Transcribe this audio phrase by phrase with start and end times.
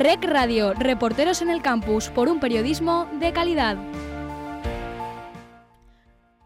[0.00, 3.76] Rec Radio, reporteros en el campus por un periodismo de calidad.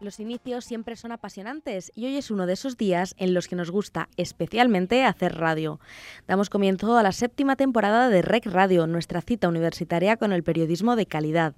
[0.01, 3.55] Los inicios siempre son apasionantes y hoy es uno de esos días en los que
[3.55, 5.79] nos gusta especialmente hacer radio.
[6.27, 10.97] Damos comienzo a la séptima temporada de Rec Radio, nuestra cita universitaria con el periodismo
[10.97, 11.55] de calidad.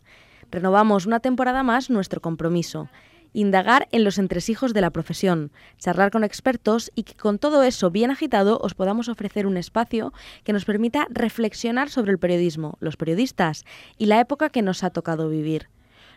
[0.52, 2.90] Renovamos una temporada más nuestro compromiso
[3.38, 7.92] indagar en los entresijos de la profesión, charlar con expertos y que con todo eso
[7.92, 10.12] bien agitado os podamos ofrecer un espacio
[10.44, 13.64] que nos permita reflexionar sobre el periodismo, los periodistas
[13.96, 15.70] y la época que nos ha tocado vivir.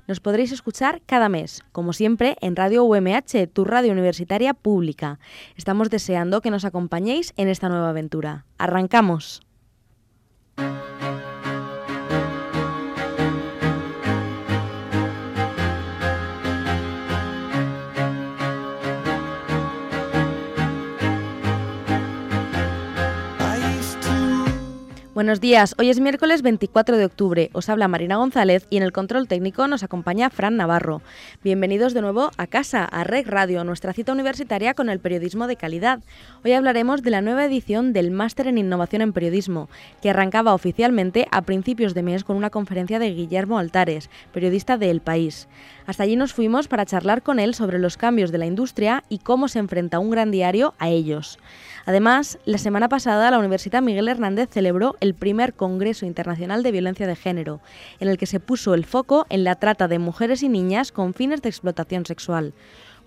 [0.06, 5.18] Nos podréis escuchar cada mes, como siempre, en Radio UMH, tu radio universitaria pública.
[5.56, 8.46] Estamos deseando que nos acompañéis en esta nueva aventura.
[8.56, 9.42] ¡Arrancamos!
[25.20, 28.90] Buenos días, hoy es miércoles 24 de octubre, os habla Marina González y en el
[28.90, 31.02] control técnico nos acompaña Fran Navarro.
[31.44, 35.56] Bienvenidos de nuevo a casa, a Reg Radio, nuestra cita universitaria con el periodismo de
[35.56, 36.00] calidad.
[36.42, 39.68] Hoy hablaremos de la nueva edición del Máster en Innovación en Periodismo,
[40.00, 44.88] que arrancaba oficialmente a principios de mes con una conferencia de Guillermo Altares, periodista de
[44.88, 45.48] El País.
[45.84, 49.18] Hasta allí nos fuimos para charlar con él sobre los cambios de la industria y
[49.18, 51.38] cómo se enfrenta un gran diario a ellos.
[51.90, 57.04] Además, la semana pasada la Universidad Miguel Hernández celebró el primer Congreso Internacional de Violencia
[57.08, 57.60] de Género,
[57.98, 61.14] en el que se puso el foco en la trata de mujeres y niñas con
[61.14, 62.54] fines de explotación sexual.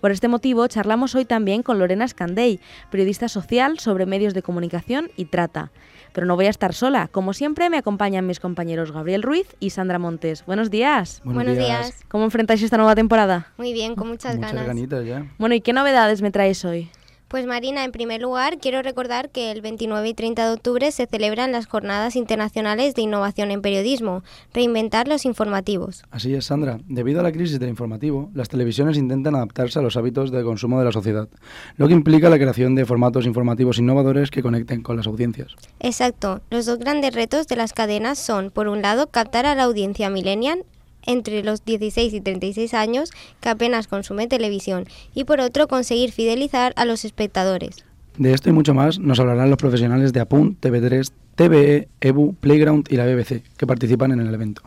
[0.02, 2.60] Por este motivo, charlamos hoy también con Lorena Scandey,
[2.90, 5.72] periodista social sobre medios de comunicación y trata.
[6.12, 7.08] Pero no voy a estar sola.
[7.08, 10.44] Como siempre, me acompañan mis compañeros Gabriel Ruiz y Sandra Montes.
[10.44, 11.22] Buenos días.
[11.24, 12.04] Buenos, días.
[12.08, 13.50] ¿Cómo enfrentáis esta nueva temporada?
[13.56, 14.66] Muy bien, con muchas, muchas ganas.
[14.66, 15.26] ganitas ya.
[15.38, 16.90] Bueno, ¿y qué novedades me traes hoy?
[17.34, 21.06] Pues Marina, en primer lugar, quiero recordar que el 29 y 30 de octubre se
[21.06, 24.22] celebran las Jornadas Internacionales de Innovación en Periodismo,
[24.52, 26.04] reinventar los informativos.
[26.12, 26.78] Así es, Sandra.
[26.86, 30.78] Debido a la crisis del informativo, las televisiones intentan adaptarse a los hábitos de consumo
[30.78, 31.28] de la sociedad,
[31.76, 35.56] lo que implica la creación de formatos informativos innovadores que conecten con las audiencias.
[35.80, 36.40] Exacto.
[36.50, 40.08] Los dos grandes retos de las cadenas son, por un lado, captar a la audiencia
[40.08, 40.64] millennial
[41.06, 43.10] entre los 16 y 36 años
[43.40, 47.84] que apenas consume televisión y por otro conseguir fidelizar a los espectadores.
[48.16, 52.86] De esto y mucho más nos hablarán los profesionales de Apunt, TV3, TVE, EBU, Playground
[52.90, 54.62] y la BBC que participan en el evento.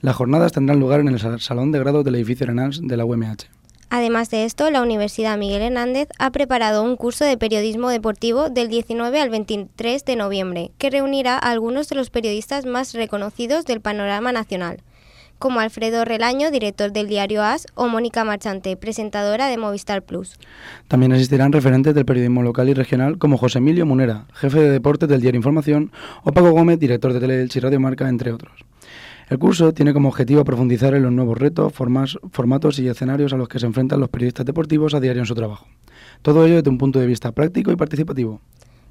[0.00, 3.46] Las jornadas tendrán lugar en el Salón de Grado del edificio Arenals de la UMH.
[3.88, 8.68] Además de esto, la Universidad Miguel Hernández ha preparado un curso de periodismo deportivo del
[8.68, 13.80] 19 al 23 de noviembre, que reunirá a algunos de los periodistas más reconocidos del
[13.80, 14.82] panorama nacional
[15.38, 20.38] como Alfredo Relaño, director del diario AS, o Mónica Marchante, presentadora de Movistar Plus.
[20.88, 25.08] También asistirán referentes del periodismo local y regional como José Emilio Munera, jefe de deportes
[25.08, 25.92] del diario Información,
[26.24, 28.52] o Paco Gómez, director de Teleelch y Radio Marca, entre otros.
[29.28, 33.48] El curso tiene como objetivo profundizar en los nuevos retos, formatos y escenarios a los
[33.48, 35.66] que se enfrentan los periodistas deportivos a diario en su trabajo.
[36.22, 38.40] Todo ello desde un punto de vista práctico y participativo.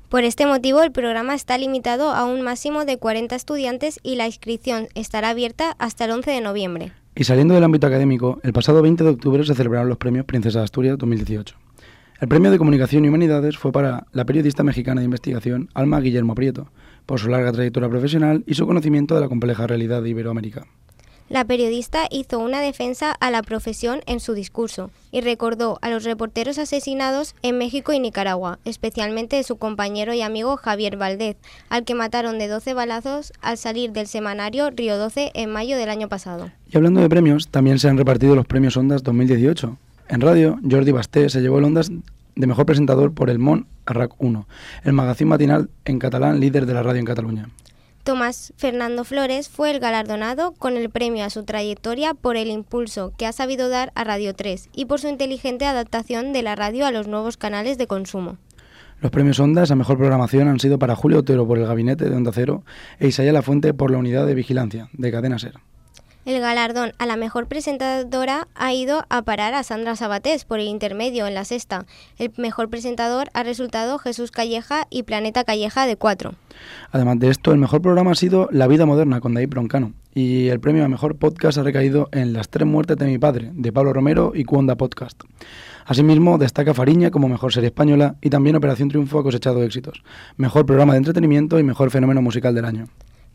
[0.09, 4.27] Por este motivo, el programa está limitado a un máximo de 40 estudiantes y la
[4.27, 6.91] inscripción estará abierta hasta el 11 de noviembre.
[7.15, 10.59] Y saliendo del ámbito académico, el pasado 20 de octubre se celebraron los premios Princesa
[10.59, 11.55] de Asturias 2018.
[12.21, 16.35] El premio de Comunicación y Humanidades fue para la periodista mexicana de investigación Alma Guillermo
[16.35, 16.67] Prieto,
[17.05, 20.65] por su larga trayectoria profesional y su conocimiento de la compleja realidad de Iberoamérica.
[21.27, 26.03] La periodista hizo una defensa a la profesión en su discurso y recordó a los
[26.03, 31.37] reporteros asesinados en México y Nicaragua, especialmente de su compañero y amigo Javier Valdez,
[31.69, 35.89] al que mataron de 12 balazos al salir del semanario Río 12 en mayo del
[35.89, 36.51] año pasado.
[36.71, 39.77] Y hablando de premios, también se han repartido los premios Ondas 2018.
[40.09, 41.89] En radio, Jordi Basté se llevó el Ondas
[42.35, 44.47] de mejor presentador por el Mon Arrac 1,
[44.83, 47.49] el magazín matinal en catalán líder de la radio en Cataluña.
[48.05, 53.13] Tomás Fernando Flores fue el galardonado con el premio a su trayectoria por el impulso
[53.17, 56.85] que ha sabido dar a Radio 3 y por su inteligente adaptación de la radio
[56.85, 58.37] a los nuevos canales de consumo.
[59.01, 62.15] Los premios Ondas a mejor programación han sido para Julio Otero por el Gabinete de
[62.15, 62.63] Onda Cero
[62.99, 65.55] e Isaya La Fuente por la Unidad de Vigilancia de Cadena Ser.
[66.25, 70.67] El galardón a la mejor presentadora ha ido a parar a Sandra Sabatés por el
[70.67, 71.85] intermedio en la sexta.
[72.17, 76.33] El mejor presentador ha resultado Jesús Calleja y Planeta Calleja de 4.
[76.91, 80.47] Además de esto, el mejor programa ha sido La vida moderna con David Broncano y
[80.47, 83.71] el premio a mejor podcast ha recaído en Las tres muertes de mi padre de
[83.71, 85.21] Pablo Romero y Cuonda Podcast.
[85.85, 90.01] Asimismo, destaca Fariña como mejor serie española y también Operación Triunfo ha cosechado éxitos,
[90.37, 92.87] mejor programa de entretenimiento y mejor fenómeno musical del año.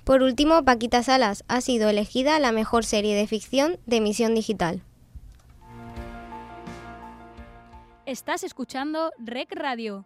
[0.05, 4.83] Por último, Paquita Salas ha sido elegida la mejor serie de ficción de emisión digital.
[8.07, 10.05] Estás escuchando Rec Radio.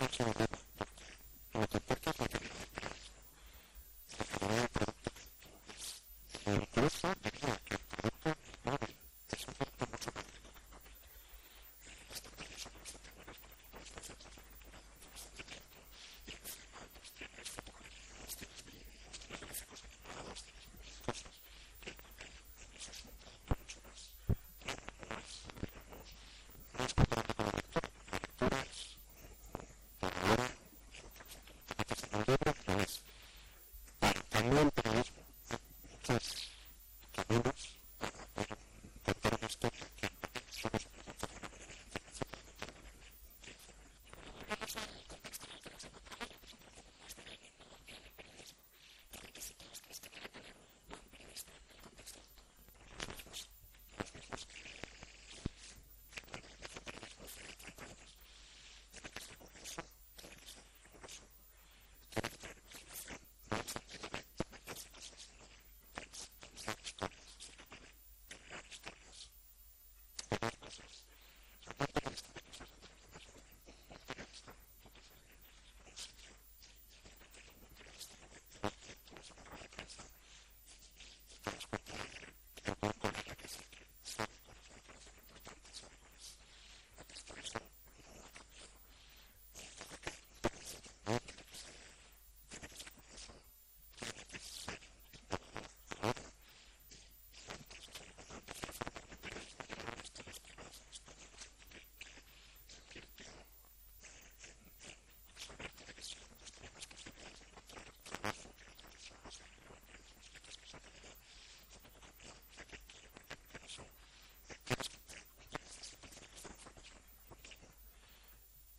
[0.00, 0.47] Lo que importa
[37.18, 38.58] caminos para poder
[39.04, 40.12] contar una historia que en
[40.50, 40.97] somos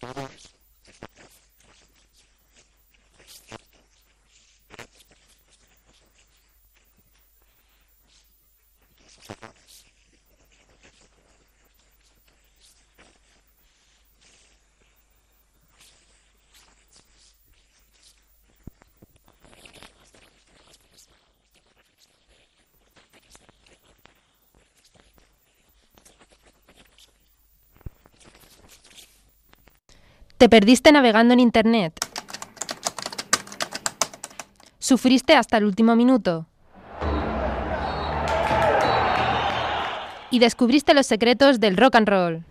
[0.00, 0.45] Gracias.
[30.38, 31.94] ¿Te perdiste navegando en Internet?
[34.78, 36.46] ¿Sufriste hasta el último minuto?
[40.30, 42.44] Y descubriste los secretos del rock and roll.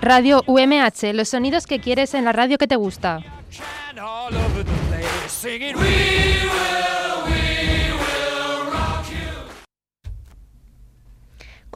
[0.00, 3.20] Radio UMH, los sonidos que quieres en la radio que te gusta.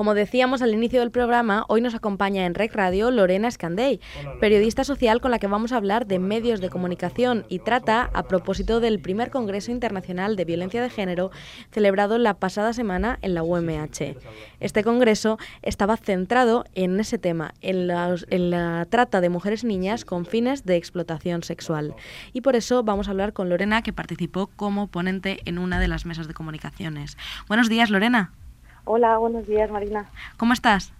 [0.00, 4.00] Como decíamos al inicio del programa, hoy nos acompaña en Rec Radio Lorena Escandey,
[4.40, 8.22] periodista social con la que vamos a hablar de medios de comunicación y trata a
[8.22, 11.30] propósito del primer Congreso Internacional de Violencia de Género
[11.70, 14.16] celebrado la pasada semana en la UMH.
[14.60, 19.66] Este congreso estaba centrado en ese tema, en la, en la trata de mujeres y
[19.66, 21.94] niñas con fines de explotación sexual.
[22.32, 25.88] Y por eso vamos a hablar con Lorena, que participó como ponente en una de
[25.88, 27.18] las mesas de comunicaciones.
[27.48, 28.32] Buenos días, Lorena.
[28.84, 30.06] Hola, buenos días, Marina.
[30.36, 30.92] ¿Cómo estás?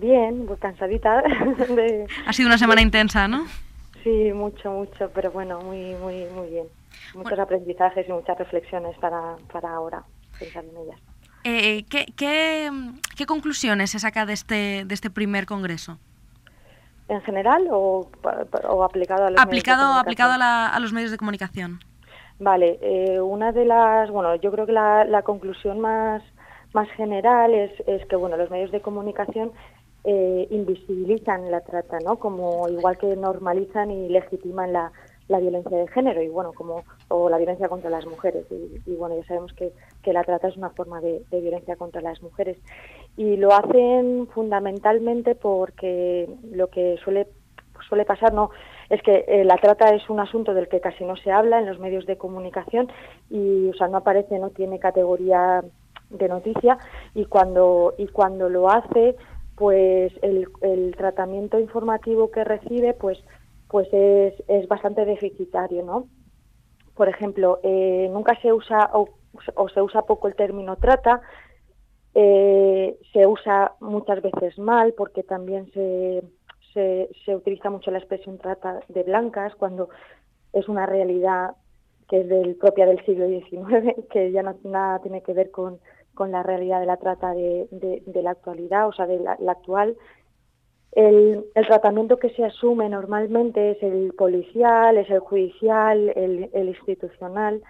[0.00, 1.22] Bien, pues cansadita.
[1.68, 2.06] De...
[2.26, 3.46] Ha sido una semana intensa, ¿no?
[4.02, 6.66] Sí, mucho, mucho, pero bueno, muy, muy, muy bien.
[7.14, 10.02] Muchos aprendizajes y muchas reflexiones para, para ahora,
[10.38, 11.00] pensar en ellas.
[11.44, 12.70] Eh, ¿qué, qué,
[13.16, 15.98] qué, conclusiones se saca de este, de este primer congreso?
[17.08, 18.10] ¿En general o,
[18.68, 21.78] o aplicado a los aplicado, medios de Aplicado a, la, a, los medios de comunicación.
[22.40, 26.22] Vale, eh, una de las, bueno, yo creo que la, la conclusión más
[26.72, 29.52] más general es, es que bueno los medios de comunicación
[30.04, 32.16] eh, invisibilizan la trata, ¿no?
[32.16, 34.92] Como igual que normalizan y legitiman la,
[35.28, 38.46] la violencia de género y bueno como o la violencia contra las mujeres.
[38.86, 42.00] Y, bueno ya sabemos que, que, la trata es una forma de, de, violencia contra
[42.00, 42.56] las mujeres.
[43.16, 47.26] Y lo hacen fundamentalmente porque lo que suele
[47.88, 48.50] suele pasar no
[48.88, 51.66] es que eh, la trata es un asunto del que casi no se habla en
[51.66, 52.88] los medios de comunicación
[53.30, 55.62] y o sea no aparece no tiene categoría
[56.10, 56.78] de noticia
[57.14, 59.16] y cuando y cuando lo hace
[59.56, 63.18] pues el, el tratamiento informativo que recibe pues
[63.68, 66.06] pues es, es bastante deficitario no
[66.94, 69.08] por ejemplo eh, nunca se usa o,
[69.54, 71.20] o, se usa poco el término trata
[72.14, 76.22] eh, se usa muchas veces mal porque también se,
[76.72, 79.88] se, se utiliza mucho la expresión trata de blancas cuando
[80.52, 81.56] es una realidad
[82.08, 85.78] que es del, propia del siglo XIX, que ya no nada tiene que ver con,
[86.16, 89.96] con la realidad de la trata de, la actualidad, o sea, de la, actual.
[90.92, 97.62] El, tratamiento que se asume normalmente es el policial, es el judicial, el, institucional,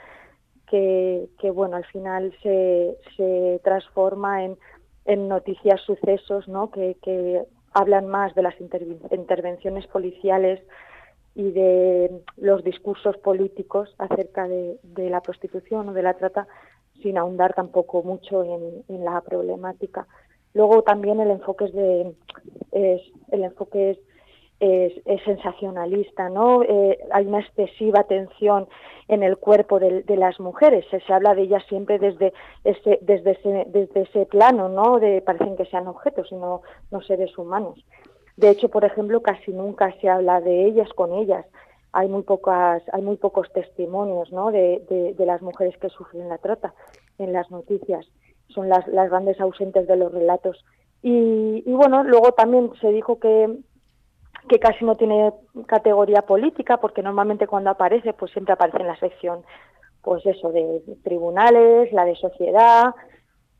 [0.70, 6.70] que, bueno, al final se, transforma en, noticias, sucesos, ¿no?
[6.70, 10.62] Que, hablan más de las intervenciones policiales
[11.34, 16.46] y de los discursos políticos acerca de la prostitución o de la trata
[17.02, 20.06] sin ahondar tampoco mucho en, la problemática.
[20.54, 21.66] Luego también el enfoque
[24.60, 26.62] es sensacionalista, ¿no?
[26.62, 28.66] Eh, hay una excesiva atención
[29.08, 30.84] en el cuerpo de, las mujeres.
[30.90, 32.32] Se, habla de ellas siempre desde
[32.64, 34.98] ese, plano, ¿no?
[34.98, 36.62] De parecen que sean objetos y no
[37.06, 37.84] seres humanos.
[38.36, 41.46] De hecho, por ejemplo, casi nunca se habla de ellas con ellas
[41.96, 46.74] hay muy pocas, hay muy pocos testimonios de, de, las mujeres que sufren la trata
[47.18, 48.06] en las noticias.
[48.48, 50.62] Son las, las grandes ausentes de los relatos.
[51.02, 53.48] Y, bueno, luego también se dijo que,
[54.46, 55.32] que casi no tiene
[55.64, 59.42] categoría política, porque normalmente cuando aparece, pues siempre aparece en la sección,
[60.02, 62.94] pues eso, de tribunales, la de sociedad,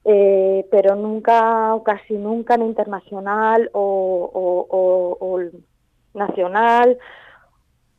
[0.04, 5.40] eh, pero nunca, casi nunca en internacional o, o, o, o
[6.12, 6.98] nacional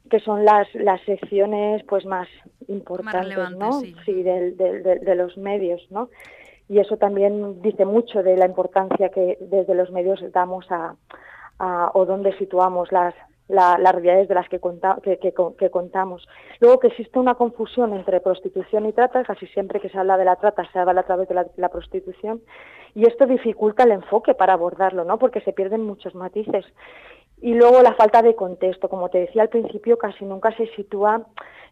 [0.08, 2.28] que son las, las secciones pues más
[2.68, 3.72] importantes más ¿no?
[3.82, 6.10] Sí, sí de, de, de, de, los medios ¿no?
[6.70, 10.96] y eso también dice mucho de la importancia que desde los medios damos a,
[11.60, 13.14] a o dónde situamos las,
[13.48, 16.28] la, las realidades de las que, conta, que, que, que, contamos.
[16.60, 20.26] Luego que existe una confusión entre prostitución y trata, casi siempre que se habla de
[20.26, 22.42] la trata se habla a través de la, la prostitución,
[22.94, 25.18] y esto dificulta el enfoque para abordarlo, ¿no?
[25.18, 26.66] porque se pierden muchos matices.
[27.40, 31.28] Y luego la falta de contexto, como te decía al principio, casi nunca se sitúa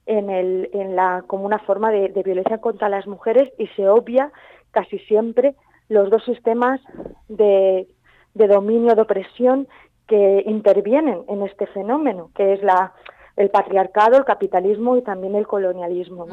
[0.06, 4.32] en, el, en la, como una forma de, violencia contra las mujeres y se obvia
[4.72, 5.56] casi siempre
[5.90, 6.80] los dos sistemas
[7.28, 7.88] de,
[8.34, 9.68] de dominio, de opresión
[10.08, 12.94] que intervienen en este fenómeno, que es la,
[13.36, 16.28] el patriarcado, el capitalismo y también el colonialismo.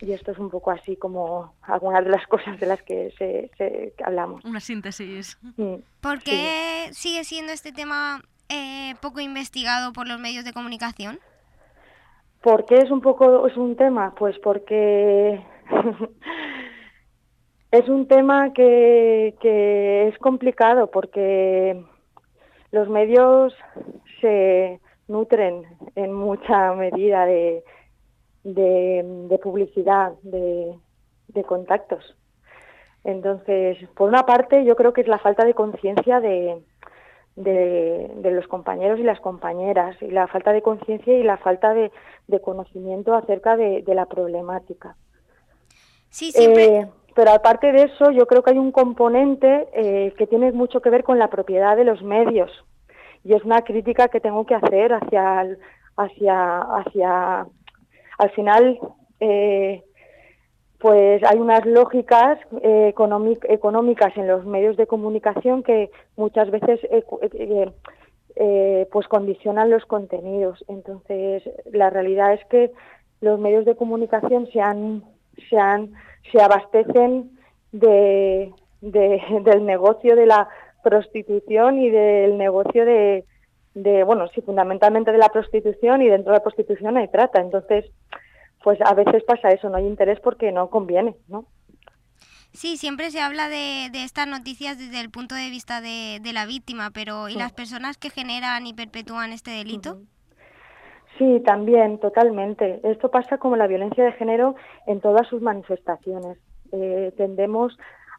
[0.00, 3.50] Y esto es un poco así como algunas de las cosas de las que, se,
[3.58, 4.44] se que hablamos.
[4.44, 5.38] Una síntesis.
[6.00, 6.94] ¿Por qué sí.
[6.94, 11.18] sigue siendo este tema eh, poco investigado por los medios de comunicación?
[12.42, 14.14] ¿Por qué es un poco es un tema?
[14.14, 15.44] Pues porque
[17.72, 21.84] Es un tema que, que es complicado porque
[22.70, 23.54] los medios
[24.20, 27.64] se nutren en mucha medida de,
[28.46, 30.78] de, publicidad, de,
[31.44, 32.16] contactos.
[33.04, 36.62] Entonces, por una parte, yo creo que es la falta de conciencia de,
[37.36, 41.90] de, los compañeros y las compañeras, y la falta de conciencia y la falta de,
[42.42, 44.96] conocimiento acerca de, la problemática.
[46.08, 46.64] Sí, siempre.
[46.64, 50.80] Eh, pero aparte de eso, yo creo que hay un componente eh, que tiene mucho
[50.80, 52.50] que ver con la propiedad de los medios.
[53.24, 55.56] Y es una crítica que tengo que hacer hacia,
[55.96, 57.46] hacia, hacia
[58.18, 58.78] al final,
[59.20, 59.82] eh,
[60.78, 62.92] pues hay unas lógicas eh,
[63.48, 66.80] económicas en los medios de comunicación que muchas veces
[68.36, 70.64] eh, pues condicionan los contenidos.
[70.68, 72.72] Entonces, la realidad es que
[73.20, 75.02] los medios de comunicación se han,
[75.48, 75.92] se han,
[76.30, 77.30] se abastecen
[77.72, 80.48] de, del negocio de la
[80.84, 83.24] prostitución y del negocio de,
[83.76, 87.40] de, bueno, sí, fundamentalmente de la prostitución y dentro de la prostitución hay trata.
[87.40, 87.84] Entonces,
[88.64, 91.44] pues a veces pasa eso, no hay interés porque no conviene, ¿no?
[92.52, 96.32] Sí, siempre se habla de, de estas noticias desde el punto de vista de, de
[96.32, 99.98] la víctima, pero ¿y las personas que generan y perpetúan este delito?
[101.18, 102.80] Sí, también, totalmente.
[102.82, 104.54] Esto pasa como la violencia de género
[104.86, 106.38] en todas sus manifestaciones.
[106.72, 107.76] Eh, tendemos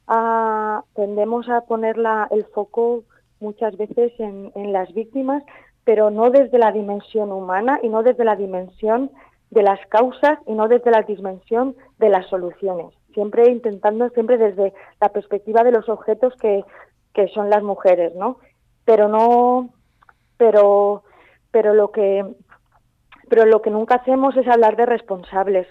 [0.08, 1.98] a tendemos a poner
[2.30, 3.04] el foco
[3.40, 5.44] muchas veces en, las víctimas,
[5.84, 9.12] pero no desde la dimensión humana y no desde la dimensión
[9.52, 12.94] de las causas y no desde la dimensión de las soluciones.
[13.14, 16.64] Siempre intentando, siempre desde la perspectiva de los objetos que,
[17.14, 18.40] que son las mujeres, ¿no?
[18.86, 19.70] Pero no,
[20.38, 21.04] pero,
[21.52, 22.26] pero lo que,
[23.30, 25.68] pero lo que nunca hacemos es hablar de responsables,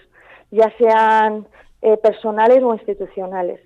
[0.51, 1.47] ya sean
[1.81, 3.61] eh, personales o institucionales.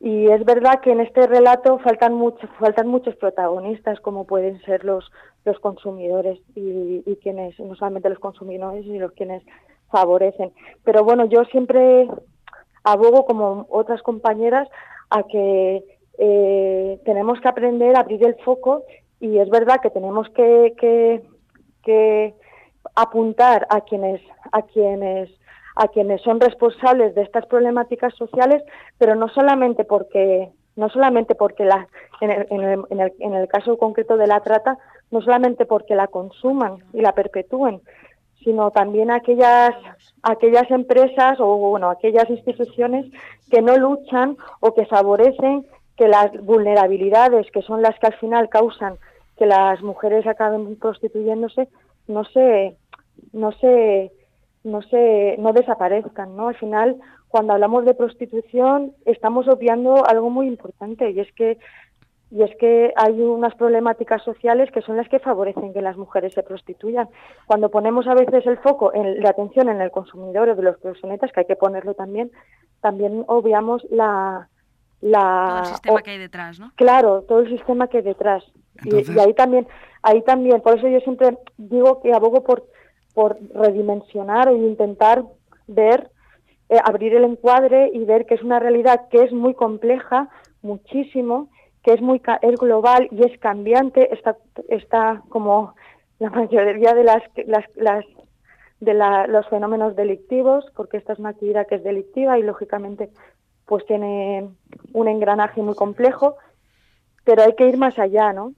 [0.00, 4.84] Y es verdad que en este relato faltan muchos, faltan muchos protagonistas, como pueden ser
[4.84, 5.10] los,
[5.44, 9.42] los consumidores y, quienes, no solamente los consumidores, sino quienes
[9.90, 10.52] favorecen.
[10.84, 12.08] Pero bueno, yo siempre
[12.84, 14.68] abogo, como otras compañeras,
[15.10, 15.82] a que
[16.18, 18.84] eh, tenemos que aprender a abrir el foco
[19.18, 21.22] y es verdad que tenemos que, que,
[21.82, 22.34] que
[22.94, 24.20] apuntar a quienes,
[24.52, 25.30] a quienes
[25.78, 28.64] a quienes son responsables de estas problemáticas sociales,
[28.98, 31.88] pero no solamente porque no solamente porque la,
[32.20, 32.30] en,
[33.34, 34.78] el, caso concreto de la trata,
[35.10, 37.80] no solamente porque la consuman y la perpetúen,
[38.44, 39.70] sino también aquellas
[40.22, 43.06] aquellas empresas o bueno aquellas instituciones
[43.50, 45.64] que no luchan o que favorecen
[45.96, 48.94] que las vulnerabilidades que son las que al final causan
[49.36, 51.68] que las mujeres acaben prostituyéndose
[52.08, 52.76] no se
[53.32, 54.12] no se
[54.64, 56.48] no se no desaparezcan, ¿no?
[56.48, 56.96] Al final,
[57.28, 61.58] cuando hablamos de prostitución, estamos obviando algo muy importante y es que
[62.30, 66.34] y es que hay unas problemáticas sociales que son las que favorecen que las mujeres
[66.34, 67.08] se prostituyan.
[67.46, 70.78] Cuando ponemos a veces el foco en la atención en el consumidor o de los
[70.78, 72.30] proxenetas, que hay que ponerlo también,
[72.80, 74.48] también obviamos la
[75.00, 76.72] la todo el sistema que hay detrás, ¿no?
[76.74, 78.44] Claro, todo el sistema que hay detrás.
[78.84, 79.66] Y, y ahí también,
[80.02, 82.66] ahí también, por eso yo siempre digo que abogo por
[83.14, 85.24] por redimensionar e intentar
[85.66, 86.10] ver,
[86.68, 90.28] eh, abrir el encuadre y ver que es una realidad que es muy compleja,
[90.62, 91.50] muchísimo,
[91.82, 94.36] que es muy es global y es cambiante, está,
[94.68, 95.74] está como
[96.18, 98.04] la mayoría de las, las,
[98.80, 98.94] de
[99.28, 103.10] los fenómenos delictivos, porque esta es una actividad que es delictiva y lógicamente
[103.66, 104.48] pues tiene
[104.92, 106.36] un engranaje muy complejo,
[107.24, 108.54] pero hay que ir más allá, ¿no?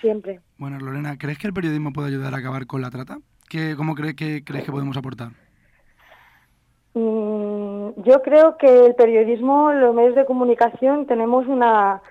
[0.00, 0.40] Siempre.
[0.56, 3.18] Bueno, Lorena, ¿crees que el periodismo puede ayudar a acabar con la trata?
[3.48, 5.28] ¿Qué, ¿Cómo crees que, crees que podemos aportar?
[6.94, 12.02] Mm, yo creo que el periodismo, los medios de comunicación, tenemos una,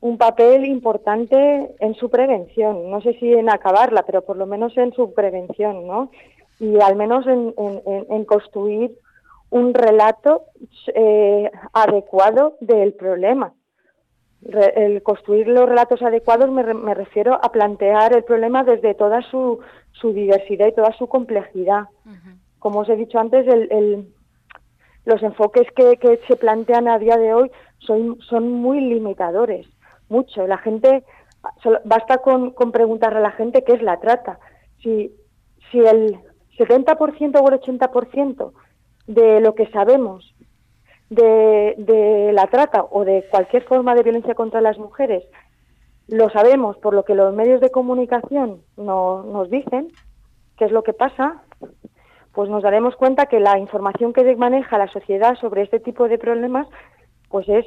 [0.00, 2.90] un papel importante en su prevención.
[2.90, 6.10] No sé si en acabarla, pero por lo menos en su prevención, ¿no?
[6.58, 8.96] Y al menos en, en, construir
[9.48, 10.44] un relato
[10.94, 13.54] eh, adecuado del problema
[14.42, 19.60] el construir los relatos adecuados me, me, refiero a plantear el problema desde toda su,
[19.92, 21.84] su diversidad y toda su complejidad.
[22.58, 24.08] Como os he dicho antes, el,
[25.04, 29.66] los enfoques que, que, se plantean a día de hoy son, son muy limitadores,
[30.08, 30.46] mucho.
[30.46, 31.04] La gente,
[31.84, 34.38] basta con, con preguntarle a la gente qué es la trata.
[34.82, 35.14] Si,
[35.70, 36.18] si el
[36.58, 38.52] 70% o el 80%
[39.06, 40.34] de lo que sabemos
[41.10, 45.24] de, la trata o de cualquier forma de violencia contra las mujeres
[46.06, 49.92] lo sabemos por lo que los medios de comunicación no, nos dicen,
[50.56, 51.44] qué es lo que pasa,
[52.32, 56.18] pues nos daremos cuenta que la información que maneja la sociedad sobre este tipo de
[56.18, 56.66] problemas
[57.28, 57.64] pues es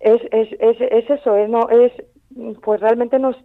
[0.00, 1.92] es, es, es, es eso, es, no, es,
[2.62, 3.36] pues realmente nos,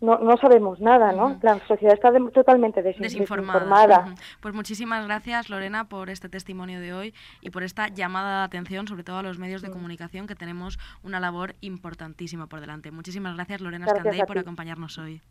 [0.00, 1.38] no, no sabemos nada, ¿no?
[1.42, 4.14] La sociedad está totalmente desinformada.
[4.40, 8.86] Pues muchísimas gracias, Lorena, por este testimonio de hoy y por esta llamada de atención,
[8.86, 12.90] sobre todo a los medios de comunicación, que tenemos una labor importantísima por delante.
[12.90, 15.22] Muchísimas gracias, Lorena Scandey, por acompañarnos hoy.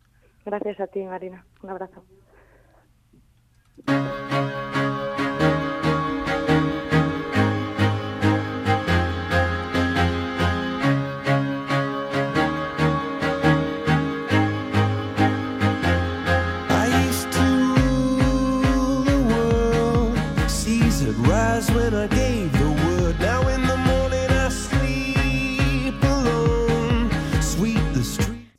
[0.46, 1.46] Gracias a ti, Marina.
[1.62, 2.04] Un abrazo.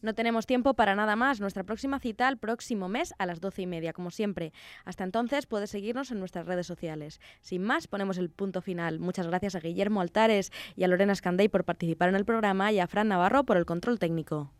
[0.07, 1.41] No tenemos tiempo para nada más.
[1.41, 4.53] Nuestra próxima cita el próximo mes a las doce y media, como siempre.
[4.85, 7.21] Hasta entonces puedes seguirnos en nuestras redes sociales.
[7.41, 9.01] Sin más, ponemos el punto final.
[9.01, 12.79] Muchas gracias a Guillermo Altares y a Lorena Scandey por participar en el programa y
[12.79, 14.53] a Fran Navarro por el control técnico.